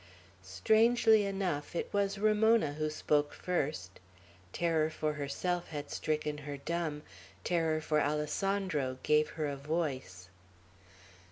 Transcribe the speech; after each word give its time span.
Strangely 0.41 1.25
enough, 1.25 1.75
it 1.75 1.87
was 1.93 2.17
Ramona 2.17 2.73
who 2.73 2.89
spoke 2.89 3.35
first. 3.35 3.99
Terror 4.51 4.89
for 4.89 5.13
herself 5.13 5.67
had 5.67 5.91
stricken 5.91 6.39
her 6.39 6.57
dumb; 6.57 7.03
terror 7.43 7.79
for 7.81 8.01
Alessandro 8.01 8.97
gave 9.03 9.29
her 9.37 9.45
a 9.45 9.55
voice. 9.55 10.29